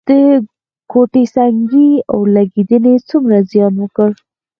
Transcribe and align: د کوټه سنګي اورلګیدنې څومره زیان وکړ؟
د 0.09 0.11
کوټه 0.91 1.23
سنګي 1.35 1.89
اورلګیدنې 2.13 2.95
څومره 3.09 3.37
زیان 3.51 3.73
وکړ؟ 3.79 4.11